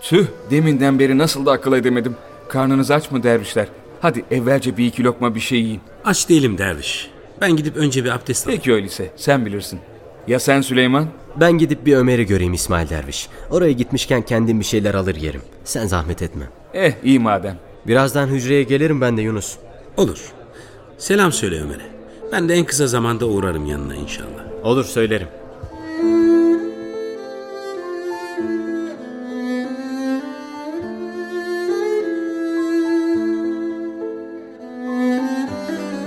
Tüh 0.00 0.26
deminden 0.50 0.99
beri 0.99 1.19
nasıl 1.19 1.47
da 1.47 1.52
akıl 1.52 1.73
edemedim. 1.73 2.17
Karnınız 2.49 2.91
aç 2.91 3.11
mı 3.11 3.23
dervişler? 3.23 3.67
Hadi 4.00 4.25
evvelce 4.31 4.76
bir 4.76 4.87
iki 4.87 5.05
lokma 5.05 5.35
bir 5.35 5.41
şey 5.41 5.61
yiyin. 5.61 5.81
Aç 6.05 6.29
değilim 6.29 6.59
derviş. 6.59 7.11
Ben 7.41 7.57
gidip 7.57 7.76
önce 7.76 8.05
bir 8.05 8.11
abdest 8.11 8.47
alayım. 8.47 8.61
Peki 8.61 8.73
öyleyse 8.73 9.11
sen 9.17 9.47
bilirsin. 9.47 9.81
Ya 10.29 10.41
sen 10.41 10.61
Süleyman? 10.61 11.07
Ben 11.37 11.52
gidip 11.59 11.87
bir 11.87 11.97
Ömer'i 11.97 12.26
göreyim 12.26 12.52
İsmail 12.55 12.88
Derviş. 12.88 13.29
Oraya 13.50 13.73
gitmişken 13.73 14.23
kendim 14.23 14.61
bir 14.61 14.64
şeyler 14.64 14.95
alır 14.95 15.14
yerim. 15.14 15.43
Sen 15.64 15.87
zahmet 15.87 16.23
etme. 16.23 16.45
Eh 16.75 16.93
iyi 17.05 17.19
madem. 17.19 17.59
Birazdan 17.87 18.26
hücreye 18.26 18.62
gelirim 18.62 19.00
ben 19.00 19.17
de 19.17 19.23
Yunus. 19.23 19.57
Olur. 19.97 20.33
Selam 20.99 21.33
söyle 21.33 21.61
Ömer'e. 21.61 21.87
Ben 22.33 22.49
de 22.49 22.55
en 22.55 22.64
kısa 22.64 22.87
zamanda 22.87 23.26
uğrarım 23.26 23.67
yanına 23.67 23.95
inşallah. 23.95 24.64
Olur 24.64 24.85
söylerim. 24.85 25.29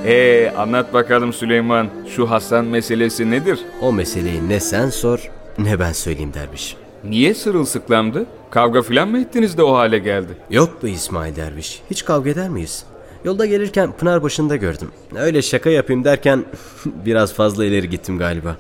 Ee 0.05 0.53
anlat 0.57 0.93
bakalım 0.93 1.33
Süleyman. 1.33 1.89
Şu 2.15 2.29
Hasan 2.31 2.65
meselesi 2.65 3.31
nedir? 3.31 3.59
O 3.81 3.93
meseleyi 3.93 4.50
ne 4.50 4.59
sen 4.59 4.89
sor 4.89 5.29
ne 5.57 5.79
ben 5.79 5.91
söyleyeyim 5.91 6.33
derviş. 6.33 6.75
Niye 7.03 7.33
sırılsıklamdı? 7.33 8.25
Kavga 8.51 8.81
filan 8.81 9.07
mı 9.09 9.19
ettiniz 9.19 9.57
de 9.57 9.63
o 9.63 9.75
hale 9.75 9.97
geldi? 10.00 10.38
Yok 10.50 10.83
be 10.83 10.89
İsmail 10.89 11.35
Derviş. 11.35 11.81
Hiç 11.91 12.05
kavga 12.05 12.29
eder 12.29 12.50
miyiz? 12.50 12.85
Yolda 13.24 13.45
gelirken 13.45 13.91
Pınar 13.91 14.24
başında 14.24 14.55
gördüm. 14.55 14.91
Öyle 15.15 15.41
şaka 15.41 15.69
yapayım 15.69 16.03
derken 16.03 16.45
biraz 16.85 17.33
fazla 17.33 17.65
ileri 17.65 17.89
gittim 17.89 18.17
galiba. 18.17 18.55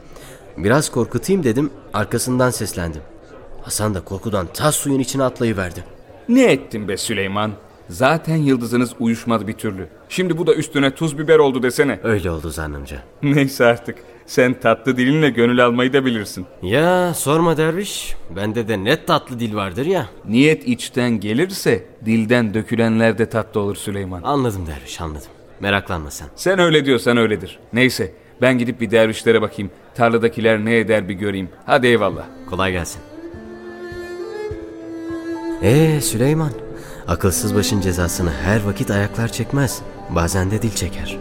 Biraz 0.57 0.89
korkutayım 0.91 1.43
dedim 1.43 1.69
arkasından 1.93 2.49
seslendim. 2.49 3.01
Hasan 3.61 3.95
da 3.95 4.01
korkudan 4.01 4.47
tas 4.53 4.75
suyun 4.75 4.99
içine 4.99 5.23
atlayıverdi. 5.23 5.83
Ne 6.29 6.51
ettin 6.51 6.87
be 6.87 6.97
Süleyman? 6.97 7.51
Zaten 7.89 8.35
yıldızınız 8.35 8.93
uyuşmadı 8.99 9.47
bir 9.47 9.53
türlü. 9.53 9.87
Şimdi 10.09 10.37
bu 10.37 10.47
da 10.47 10.53
üstüne 10.53 10.95
tuz 10.95 11.19
biber 11.19 11.39
oldu 11.39 11.63
desene. 11.63 11.99
Öyle 12.03 12.31
oldu 12.31 12.49
zannımca. 12.49 13.03
Neyse 13.23 13.65
artık. 13.65 13.97
Sen 14.25 14.59
tatlı 14.59 14.97
dilinle 14.97 15.29
gönül 15.29 15.65
almayı 15.65 15.93
da 15.93 16.05
bilirsin. 16.05 16.45
Ya 16.61 17.13
sorma 17.13 17.57
derviş. 17.57 18.15
Bende 18.35 18.67
de 18.67 18.83
net 18.83 19.07
tatlı 19.07 19.39
dil 19.39 19.55
vardır 19.55 19.85
ya. 19.85 20.09
Niyet 20.27 20.67
içten 20.67 21.19
gelirse 21.19 21.85
dilden 22.05 22.53
dökülenler 22.53 23.17
de 23.17 23.29
tatlı 23.29 23.59
olur 23.59 23.75
Süleyman. 23.75 24.21
Anladım 24.23 24.67
derviş 24.67 25.01
anladım. 25.01 25.27
Meraklanma 25.59 26.11
sen. 26.11 26.27
Sen 26.35 26.59
öyle 26.59 26.85
diyorsan 26.85 27.17
öyledir. 27.17 27.59
Neyse 27.73 28.11
ben 28.41 28.57
gidip 28.57 28.81
bir 28.81 28.91
dervişlere 28.91 29.41
bakayım. 29.41 29.71
Tarladakiler 29.95 30.65
ne 30.65 30.77
eder 30.77 31.09
bir 31.09 31.13
göreyim. 31.13 31.49
Hadi 31.65 31.87
eyvallah. 31.87 32.25
Kolay 32.49 32.71
gelsin. 32.71 33.01
Ee 35.61 36.01
Süleyman. 36.01 36.64
Akılsız 37.07 37.55
başın 37.55 37.81
cezasını 37.81 38.31
her 38.31 38.63
vakit 38.63 38.91
ayaklar 38.91 39.27
çekmez. 39.27 39.81
Bazen 40.09 40.51
de 40.51 40.61
dil 40.61 40.71
çeker. 40.71 41.17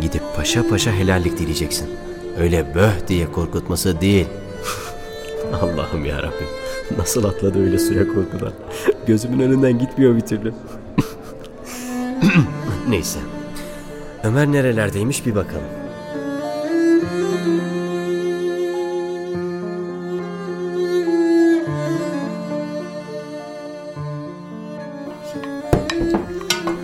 Gidip 0.00 0.22
paşa 0.36 0.68
paşa 0.68 0.92
helallik 0.92 1.38
dileyeceksin. 1.38 1.90
Öyle 2.38 2.74
böh 2.74 2.92
diye 3.08 3.32
korkutması 3.32 4.00
değil. 4.00 4.26
Allah'ım 5.60 6.04
ya 6.04 6.18
Rabbim. 6.18 6.46
Nasıl 6.98 7.24
atladı 7.24 7.64
öyle 7.64 7.78
suya 7.78 8.08
korkudan. 8.08 8.52
Gözümün 9.06 9.40
önünden 9.40 9.78
gitmiyor 9.78 10.16
bir 10.16 10.20
türlü. 10.20 10.54
Neyse. 12.88 13.18
Ömer 14.24 14.52
nerelerdeymiş 14.52 15.26
bir 15.26 15.34
bakalım. 15.34 15.79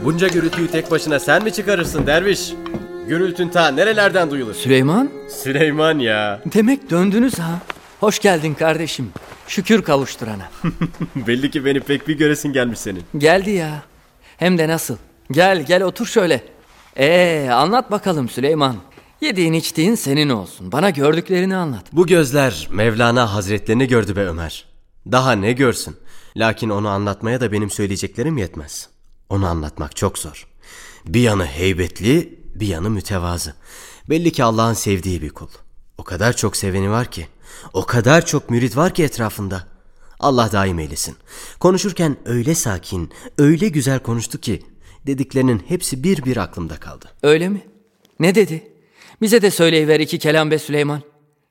Bunca 0.07 0.29
gürültüyü 0.29 0.69
tek 0.69 0.91
başına 0.91 1.19
sen 1.19 1.45
mi 1.45 1.53
çıkarırsın 1.53 2.07
derviş? 2.07 2.53
Gürültün 3.09 3.49
ta 3.49 3.69
nerelerden 3.69 4.31
duyulur? 4.31 4.55
Süleyman? 4.55 5.11
Süleyman 5.29 5.99
ya. 5.99 6.43
Demek 6.55 6.91
döndünüz 6.91 7.39
ha. 7.39 7.61
Hoş 8.01 8.19
geldin 8.19 8.55
kardeşim. 8.55 9.11
Şükür 9.49 9.83
kavuşturana. 9.83 10.51
Belli 11.17 11.51
ki 11.51 11.65
beni 11.65 11.81
pek 11.81 12.09
bir 12.09 12.19
göresin 12.19 12.53
gelmiş 12.53 12.79
senin. 12.79 13.03
Geldi 13.19 13.51
ya. 13.51 13.83
Hem 14.37 14.59
de 14.59 14.69
nasıl? 14.69 14.97
Gel 15.31 15.63
gel 15.67 15.83
otur 15.83 16.07
şöyle. 16.07 16.43
Ee 16.97 17.49
anlat 17.53 17.91
bakalım 17.91 18.29
Süleyman. 18.29 18.77
Yediğin 19.21 19.53
içtiğin 19.53 19.95
senin 19.95 20.29
olsun. 20.29 20.73
Bana 20.73 20.91
gördüklerini 20.91 21.57
anlat. 21.57 21.85
Bu 21.93 22.07
gözler 22.07 22.69
Mevlana 22.71 23.35
Hazretlerini 23.35 23.89
gördü 23.89 24.17
be 24.17 24.27
Ömer. 24.27 24.65
Daha 25.13 25.33
ne 25.33 25.53
görsün? 25.53 25.97
Lakin 26.37 26.71
onu 26.71 26.89
anlatmaya 26.89 27.41
da 27.41 27.53
benim 27.53 27.71
söyleyeceklerim 27.71 28.39
yetmez. 28.39 28.96
Onu 29.29 29.47
anlatmak 29.47 29.97
çok 29.97 30.19
zor. 30.19 30.47
Bir 31.07 31.21
yanı 31.21 31.47
heybetli, 31.47 32.39
bir 32.55 32.67
yanı 32.67 32.91
mütevazı. 32.91 33.55
Belli 34.11 34.33
ki 34.33 34.45
Allah'ın 34.45 34.75
sevdiği 34.75 35.23
bir 35.23 35.31
kul. 35.31 35.49
O 35.99 36.05
kadar 36.05 36.37
çok 36.37 36.57
seveni 36.57 36.91
var 36.91 37.11
ki, 37.11 37.27
o 37.73 37.87
kadar 37.87 38.27
çok 38.27 38.51
mürit 38.51 38.77
var 38.77 38.95
ki 38.95 39.05
etrafında. 39.05 39.67
Allah 40.21 40.53
daim 40.53 40.79
eylesin. 40.79 41.17
Konuşurken 41.61 42.17
öyle 42.25 42.55
sakin, 42.55 43.13
öyle 43.39 43.69
güzel 43.69 43.99
konuştu 43.99 44.41
ki 44.41 44.63
dediklerinin 45.07 45.63
hepsi 45.69 46.05
bir 46.05 46.25
bir 46.25 46.37
aklımda 46.37 46.77
kaldı. 46.77 47.07
Öyle 47.23 47.49
mi? 47.49 47.67
Ne 48.21 48.35
dedi? 48.35 48.73
Bize 49.21 49.43
de 49.43 49.51
söyleyiver 49.51 50.01
iki 50.01 50.19
kelam 50.19 50.51
be 50.51 50.59
Süleyman. 50.59 51.03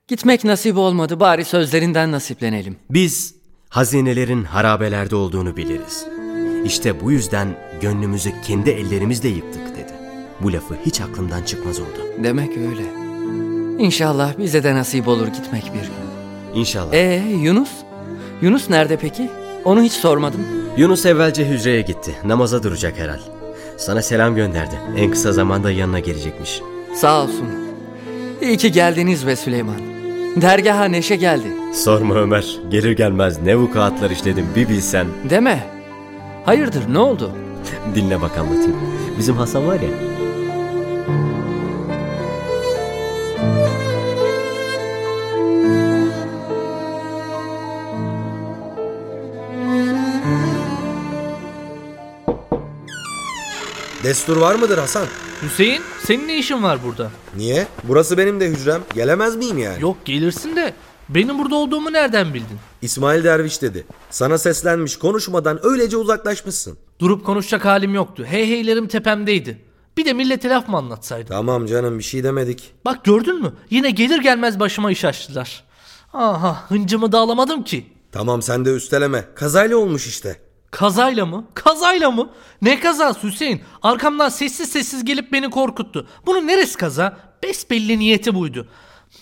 Gitmek 0.08 0.44
nasip 0.44 0.76
olmadı 0.76 1.20
bari 1.20 1.44
sözlerinden 1.44 2.12
nasiplenelim. 2.12 2.76
Biz 2.90 3.34
hazinelerin 3.68 4.44
harabelerde 4.44 5.16
olduğunu 5.16 5.56
biliriz. 5.56 6.15
İşte 6.66 7.00
bu 7.00 7.12
yüzden 7.12 7.48
gönlümüzü 7.80 8.30
kendi 8.42 8.70
ellerimizle 8.70 9.28
yıktık 9.28 9.76
dedi. 9.76 9.92
Bu 10.40 10.52
lafı 10.52 10.74
hiç 10.86 11.00
aklımdan 11.00 11.42
çıkmaz 11.42 11.80
oldu. 11.80 11.98
Demek 12.24 12.50
öyle. 12.56 12.82
İnşallah 13.78 14.38
bize 14.38 14.64
de 14.64 14.74
nasip 14.74 15.08
olur 15.08 15.26
gitmek 15.26 15.64
bir 15.64 15.80
gün. 15.80 16.60
İnşallah. 16.60 16.92
Ee 16.92 17.22
Yunus? 17.42 17.70
Yunus 18.42 18.70
nerede 18.70 18.96
peki? 18.96 19.30
Onu 19.64 19.82
hiç 19.82 19.92
sormadım. 19.92 20.40
Yunus 20.76 21.06
evvelce 21.06 21.48
hücreye 21.48 21.80
gitti. 21.82 22.14
Namaza 22.24 22.62
duracak 22.62 22.98
herhal. 22.98 23.20
Sana 23.76 24.02
selam 24.02 24.34
gönderdi. 24.36 24.74
En 24.96 25.10
kısa 25.10 25.32
zamanda 25.32 25.70
yanına 25.70 26.00
gelecekmiş. 26.00 26.60
Sağ 26.94 27.22
olsun. 27.22 27.46
İyi 28.42 28.56
ki 28.56 28.72
geldiniz 28.72 29.26
be 29.26 29.36
Süleyman. 29.36 29.80
Dergaha 30.36 30.84
neşe 30.84 31.16
geldi. 31.16 31.46
Sorma 31.74 32.14
Ömer. 32.14 32.58
Gelir 32.70 32.92
gelmez 32.92 33.42
ne 33.42 33.56
vukuatlar 33.56 34.10
işledim 34.10 34.46
bir 34.56 34.68
bilsen. 34.68 35.06
Deme. 35.30 35.75
Hayırdır 36.46 36.92
ne 36.94 36.98
oldu? 36.98 37.30
Dinle 37.94 38.20
bak 38.20 38.38
anlatayım. 38.38 38.76
Bizim 39.18 39.36
Hasan 39.36 39.66
var 39.66 39.80
ya. 39.80 39.90
Destur 54.04 54.36
var 54.36 54.54
mıdır 54.54 54.78
Hasan? 54.78 55.06
Hüseyin 55.42 55.82
senin 56.04 56.28
ne 56.28 56.38
işin 56.38 56.62
var 56.62 56.78
burada? 56.86 57.10
Niye? 57.36 57.66
Burası 57.84 58.18
benim 58.18 58.40
de 58.40 58.46
hücrem. 58.46 58.80
Gelemez 58.94 59.36
miyim 59.36 59.58
yani? 59.58 59.82
Yok 59.82 59.96
gelirsin 60.04 60.56
de 60.56 60.74
benim 61.08 61.38
burada 61.38 61.54
olduğumu 61.54 61.92
nereden 61.92 62.34
bildin? 62.34 62.58
İsmail 62.82 63.24
Derviş 63.24 63.62
dedi. 63.62 63.86
Sana 64.10 64.38
seslenmiş 64.38 64.96
konuşmadan 64.98 65.66
öylece 65.66 65.96
uzaklaşmışsın. 65.96 66.78
Durup 67.00 67.26
konuşacak 67.26 67.64
halim 67.64 67.94
yoktu. 67.94 68.24
Hey 68.28 68.46
heylerim 68.48 68.88
tepemdeydi. 68.88 69.62
Bir 69.96 70.04
de 70.04 70.12
millete 70.12 70.48
laf 70.48 70.68
mı 70.68 70.76
anlatsaydım? 70.76 71.28
Tamam 71.28 71.66
canım 71.66 71.98
bir 71.98 72.04
şey 72.04 72.24
demedik. 72.24 72.72
Bak 72.84 73.04
gördün 73.04 73.42
mü? 73.42 73.52
Yine 73.70 73.90
gelir 73.90 74.18
gelmez 74.18 74.60
başıma 74.60 74.90
iş 74.90 75.04
açtılar. 75.04 75.64
Aha 76.12 76.64
hıncımı 76.68 77.12
da 77.12 77.18
alamadım 77.18 77.62
ki. 77.64 77.86
Tamam 78.12 78.42
sen 78.42 78.64
de 78.64 78.70
üsteleme. 78.74 79.24
Kazayla 79.34 79.76
olmuş 79.76 80.06
işte. 80.06 80.40
Kazayla 80.70 81.26
mı? 81.26 81.44
Kazayla 81.54 82.10
mı? 82.10 82.30
Ne 82.62 82.80
kazası 82.80 83.26
Hüseyin? 83.26 83.60
Arkamdan 83.82 84.28
sessiz 84.28 84.68
sessiz 84.70 85.04
gelip 85.04 85.32
beni 85.32 85.50
korkuttu. 85.50 86.06
Bunun 86.26 86.46
neresi 86.46 86.76
kaza? 86.78 87.16
Besbelli 87.42 87.98
niyeti 87.98 88.34
buydu. 88.34 88.68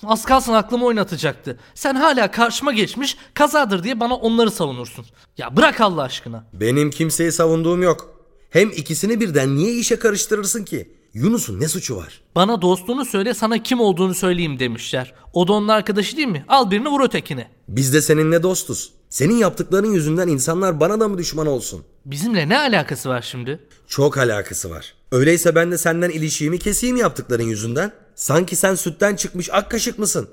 Az 0.09 0.25
kalsın 0.25 0.53
aklımı 0.53 0.85
oynatacaktı. 0.85 1.59
Sen 1.75 1.95
hala 1.95 2.31
karşıma 2.31 2.73
geçmiş 2.73 3.17
kazadır 3.35 3.83
diye 3.85 4.01
bana 4.01 4.15
onları 4.15 4.51
savunursun. 4.51 5.07
Ya 5.39 5.57
bırak 5.57 5.81
Allah 5.81 6.03
aşkına. 6.03 6.45
Benim 6.53 6.91
kimseyi 6.91 7.33
savunduğum 7.33 7.83
yok. 7.83 8.11
Hem 8.51 8.71
ikisini 8.71 9.21
birden 9.21 9.57
niye 9.57 9.73
işe 9.75 9.97
karıştırırsın 9.99 10.65
ki? 10.65 10.95
Yunus'un 11.15 11.61
ne 11.61 11.69
suçu 11.69 11.97
var? 11.97 12.21
Bana 12.35 12.63
dostluğunu 12.63 13.05
söyle 13.05 13.35
sana 13.35 13.63
kim 13.63 13.81
olduğunu 13.81 14.15
söyleyeyim 14.15 14.59
demişler. 14.59 15.15
O 15.33 15.49
da 15.49 15.53
onun 15.53 15.69
arkadaşı 15.69 16.17
değil 16.17 16.29
mi? 16.29 16.45
Al 16.49 16.71
birini 16.71 16.89
vur 16.89 17.05
ötekine. 17.05 17.51
Biz 17.69 17.95
de 17.95 18.03
seninle 18.03 18.43
dostuz. 18.43 18.93
Senin 19.09 19.35
yaptıkların 19.37 19.93
yüzünden 19.93 20.29
insanlar 20.29 20.81
bana 20.81 21.01
da 21.01 21.09
mı 21.09 21.19
düşman 21.19 21.47
olsun? 21.47 21.85
Bizimle 22.07 22.49
ne 22.49 22.59
alakası 22.59 23.09
var 23.09 23.23
şimdi? 23.23 23.61
Çok 23.89 24.19
alakası 24.19 24.71
var. 24.71 24.95
Öyleyse 25.13 25.55
ben 25.55 25.71
de 25.73 25.79
senden 25.79 26.11
ilişiğimi 26.11 26.59
keseyim 26.59 26.97
yaptıkların 26.97 27.45
yüzünden. 27.45 27.93
Sanki 28.15 28.57
sen 28.57 28.75
sütten 28.75 29.17
çıkmış 29.17 29.49
ak 29.53 29.71
kaşık 29.71 29.99
mısın? 29.99 30.29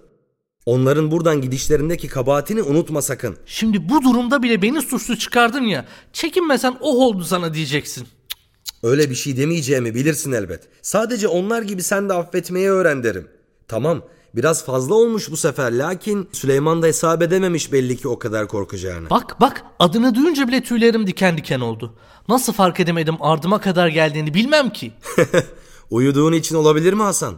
Onların 0.65 1.12
buradan 1.12 1.41
gidişlerindeki 1.41 2.08
kabahatini 2.08 2.62
unutma 2.62 3.02
sakın. 3.02 3.38
Şimdi 3.46 3.89
bu 3.89 4.04
durumda 4.04 4.44
bile 4.44 4.62
beni 4.62 4.82
suçlu 4.82 5.17
çıkardın 5.17 5.63
ya. 5.63 5.86
Çekinmesen 6.13 6.78
oh 6.82 6.96
oldu 6.96 7.24
sana 7.24 7.54
diyeceksin. 7.54 8.08
Öyle 8.84 9.10
bir 9.10 9.15
şey 9.15 9.38
demeyeceğimi 9.38 9.96
bilirsin 9.96 10.32
elbet. 10.32 10.62
Sadece 10.82 11.28
onlar 11.28 11.62
gibi 11.62 11.84
sen 11.84 12.10
de 12.10 12.13
affetmeyi 12.13 12.70
öğren 12.70 13.04
derim. 13.04 13.28
Tamam 13.67 14.02
biraz 14.36 14.65
fazla 14.65 14.96
olmuş 14.96 15.32
bu 15.32 15.38
sefer 15.38 15.72
lakin 15.72 16.30
Süleyman 16.32 16.82
da 16.82 16.88
hesap 16.88 17.22
edememiş 17.22 17.74
belli 17.74 17.98
ki 17.98 18.08
o 18.08 18.20
kadar 18.20 18.48
korkacağını. 18.48 19.10
Bak 19.10 19.41
bak 19.41 19.63
adını 19.80 20.15
duyunca 20.15 20.48
bile 20.48 20.63
tüylerim 20.63 21.08
diken 21.08 21.38
diken 21.38 21.60
oldu. 21.60 21.96
Nasıl 22.28 22.54
fark 22.54 22.80
edemedim 22.80 23.15
ardıma 23.20 23.62
kadar 23.62 23.88
geldiğini 23.88 24.34
bilmem 24.34 24.70
ki. 24.70 24.91
Uyuduğun 25.89 26.34
için 26.34 26.56
olabilir 26.56 26.94
mi 26.94 27.04
Hasan? 27.04 27.36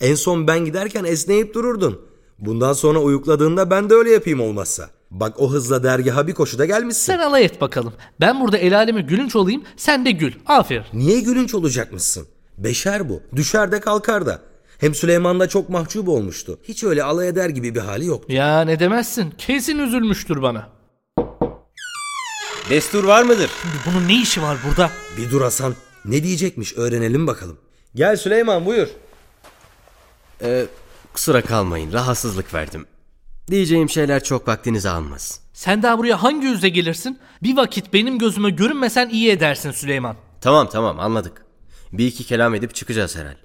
En 0.00 0.14
son 0.14 0.46
ben 0.46 0.64
giderken 0.64 1.04
esneyip 1.04 1.54
dururdun. 1.54 2.00
Bundan 2.38 2.72
sonra 2.72 2.98
uyukladığında 2.98 3.70
ben 3.70 3.90
de 3.90 3.94
öyle 3.94 4.10
yapayım 4.10 4.40
olmazsa. 4.40 4.90
Bak 5.10 5.40
o 5.40 5.50
hızla 5.52 5.82
dergaha 5.82 6.26
bir 6.26 6.34
koşuda 6.34 6.66
gelmişsin. 6.66 7.02
Sen 7.12 7.18
alay 7.18 7.44
et 7.44 7.60
bakalım. 7.60 7.92
Ben 8.20 8.40
burada 8.40 8.58
el 8.58 8.76
aleme 8.76 9.00
gülünç 9.02 9.36
olayım 9.36 9.62
sen 9.76 10.04
de 10.06 10.10
gül. 10.10 10.32
Aferin. 10.46 10.84
Niye 10.92 11.20
gülünç 11.20 11.54
olacakmışsın? 11.54 12.26
Beşer 12.58 13.08
bu. 13.08 13.22
Düşer 13.36 13.72
de 13.72 13.80
kalkar 13.80 14.26
da. 14.26 14.40
Hem 14.78 14.94
Süleyman 14.94 15.40
da 15.40 15.48
çok 15.48 15.68
mahcup 15.68 16.08
olmuştu. 16.08 16.58
Hiç 16.62 16.84
öyle 16.84 17.02
alay 17.02 17.28
eder 17.28 17.48
gibi 17.48 17.74
bir 17.74 17.80
hali 17.80 18.06
yoktu. 18.06 18.32
Ya 18.32 18.60
ne 18.60 18.78
demezsin. 18.80 19.30
Kesin 19.38 19.78
üzülmüştür 19.78 20.42
bana. 20.42 20.68
Destur 22.70 23.04
var 23.04 23.22
mıdır? 23.22 23.50
Bunun 23.86 24.08
ne 24.08 24.22
işi 24.22 24.42
var 24.42 24.58
burada? 24.68 24.90
Bir 25.16 25.30
dur 25.30 25.42
Hasan. 25.42 25.74
Ne 26.04 26.22
diyecekmiş 26.22 26.76
öğrenelim 26.76 27.26
bakalım. 27.26 27.58
Gel 27.94 28.16
Süleyman 28.16 28.66
buyur. 28.66 28.88
Ee, 30.42 30.66
kusura 31.12 31.42
kalmayın 31.42 31.92
rahatsızlık 31.92 32.54
verdim. 32.54 32.86
Diyeceğim 33.50 33.90
şeyler 33.90 34.24
çok 34.24 34.48
vaktinizi 34.48 34.88
almaz. 34.90 35.40
Sen 35.52 35.82
daha 35.82 35.98
buraya 35.98 36.22
hangi 36.22 36.46
yüzle 36.46 36.68
gelirsin? 36.68 37.18
Bir 37.42 37.56
vakit 37.56 37.92
benim 37.92 38.18
gözüme 38.18 38.50
görünmesen 38.50 39.08
iyi 39.08 39.30
edersin 39.30 39.70
Süleyman. 39.70 40.16
Tamam 40.40 40.68
tamam 40.72 41.00
anladık. 41.00 41.44
Bir 41.92 42.06
iki 42.06 42.24
kelam 42.24 42.54
edip 42.54 42.74
çıkacağız 42.74 43.16
herhal. 43.16 43.36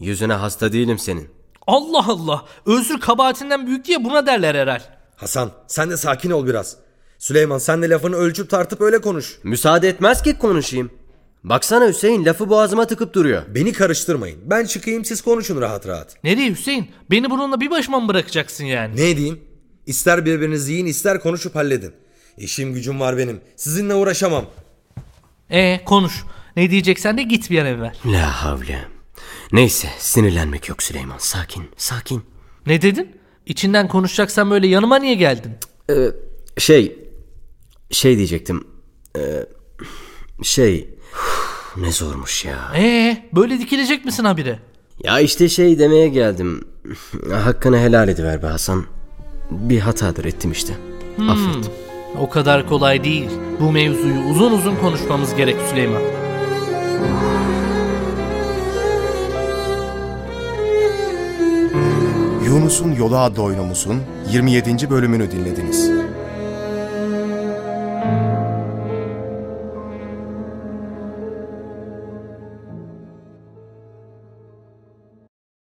Yüzüne 0.00 0.32
hasta 0.32 0.72
değilim 0.72 0.98
senin. 0.98 1.28
Allah 1.66 2.06
Allah. 2.08 2.44
Özür 2.66 3.00
kabahatinden 3.00 3.66
büyük 3.66 3.84
diye 3.84 4.04
buna 4.04 4.26
derler 4.26 4.54
herhal. 4.54 4.80
Hasan 5.16 5.50
sen 5.66 5.90
de 5.90 5.96
sakin 5.96 6.30
ol 6.30 6.46
biraz. 6.46 6.76
Süleyman 7.18 7.58
sen 7.58 7.82
de 7.82 7.88
lafını 7.90 8.16
ölçüp 8.16 8.50
tartıp 8.50 8.80
öyle 8.80 9.00
konuş. 9.00 9.38
Müsaade 9.42 9.88
etmez 9.88 10.22
ki 10.22 10.38
konuşayım. 10.38 10.90
Baksana 11.44 11.88
Hüseyin 11.88 12.24
lafı 12.24 12.48
boğazıma 12.48 12.86
tıkıp 12.86 13.14
duruyor. 13.14 13.42
Beni 13.54 13.72
karıştırmayın. 13.72 14.38
Ben 14.44 14.64
çıkayım 14.64 15.04
siz 15.04 15.22
konuşun 15.22 15.60
rahat 15.60 15.86
rahat. 15.86 16.24
Nereye 16.24 16.50
Hüseyin? 16.50 16.90
Beni 17.10 17.30
bununla 17.30 17.60
bir 17.60 17.70
başıma 17.70 18.00
mı 18.00 18.08
bırakacaksın 18.08 18.64
yani? 18.64 18.96
Ne 18.96 19.16
diyeyim? 19.16 19.40
İster 19.86 20.24
birbirinizi 20.24 20.72
yiyin 20.72 20.86
ister 20.86 21.20
konuşup 21.20 21.54
halledin. 21.54 21.92
İşim 22.36 22.74
gücüm 22.74 23.00
var 23.00 23.18
benim. 23.18 23.40
Sizinle 23.56 23.94
uğraşamam. 23.94 24.46
Ee 25.50 25.84
konuş. 25.84 26.24
Ne 26.56 26.70
diyeceksen 26.70 27.18
de 27.18 27.22
git 27.22 27.50
bir 27.50 27.58
an 27.58 27.66
evvel. 27.66 27.94
La 28.06 28.44
havle. 28.44 28.84
Neyse 29.52 29.88
sinirlenmek 29.98 30.68
yok 30.68 30.82
Süleyman. 30.82 31.18
Sakin 31.18 31.64
sakin. 31.76 32.22
Ne 32.66 32.82
dedin? 32.82 33.16
İçinden 33.46 33.88
konuşacaksan 33.88 34.50
böyle 34.50 34.66
yanıma 34.66 34.96
niye 34.96 35.14
geldin? 35.14 35.52
Ee, 35.90 35.94
şey 36.58 36.98
şey 37.90 38.16
diyecektim. 38.16 38.66
Ee, 39.18 39.46
şey 40.42 40.94
ne 41.76 41.92
zormuş 41.92 42.44
ya. 42.44 42.58
Ee 42.76 43.16
böyle 43.32 43.58
dikilecek 43.58 44.04
misin 44.04 44.24
habire? 44.24 44.58
Ya 45.04 45.20
işte 45.20 45.48
şey 45.48 45.78
demeye 45.78 46.08
geldim. 46.08 46.64
Hakkını 47.44 47.78
helal 47.78 48.08
ediver 48.08 48.42
be 48.42 48.46
Hasan. 48.46 48.84
Bir 49.50 49.80
hatadır 49.80 50.24
ettim 50.24 50.52
işte. 50.52 50.74
Hmm, 51.16 51.28
Affet. 51.30 51.70
O 52.20 52.30
kadar 52.30 52.68
kolay 52.68 53.04
değil. 53.04 53.30
Bu 53.60 53.72
mevzuyu 53.72 54.20
uzun 54.30 54.52
uzun 54.52 54.76
konuşmamız 54.76 55.34
gerek 55.34 55.56
Süleyman. 55.70 56.02
Yunus 62.44 62.80
Yunus'un 62.80 62.92
Yolu 62.92 63.16
adlı 63.18 63.42
oyunumuzun 63.42 63.96
27. 64.30 64.90
bölümünü 64.90 65.30
dinlediniz. 65.30 65.90